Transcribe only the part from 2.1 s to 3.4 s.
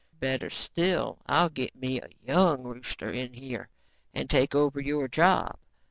young rooster in